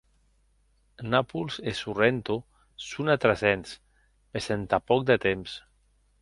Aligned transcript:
Napols 1.13 1.55
e 1.69 1.71
Sorrento 1.81 2.37
son 2.89 3.13
atrasents, 3.15 3.75
mès 4.33 4.51
entà 4.57 4.79
pòc 4.89 5.01
de 5.13 5.17
temps. 5.29 5.51